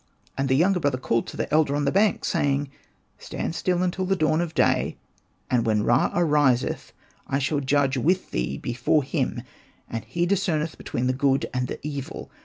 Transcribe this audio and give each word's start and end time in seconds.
And 0.35 0.49
the 0.49 0.55
younger 0.55 0.79
brother 0.79 0.97
called 0.97 1.27
to 1.27 1.37
the 1.37 1.53
elder 1.53 1.75
on 1.75 1.85
the 1.85 1.91
bank, 1.91 2.25
saying, 2.25 2.71
'* 2.93 3.17
Stand 3.19 3.53
still 3.53 3.83
until 3.83 4.07
the 4.07 4.15
dawn 4.15 4.41
of 4.41 4.55
day; 4.55 4.97
and 5.47 5.63
when 5.63 5.83
Ra 5.83 6.09
ariseth, 6.15 6.91
I 7.27 7.37
shall 7.37 7.59
judge 7.59 7.97
with 7.97 8.31
thee 8.31 8.57
before 8.57 9.03
Him, 9.03 9.43
and 9.87 10.03
He 10.05 10.25
discerneth 10.25 10.75
between 10.75 11.05
the 11.05 11.13
good 11.13 11.45
and 11.53 11.67
the 11.67 11.77
evil. 11.85 12.31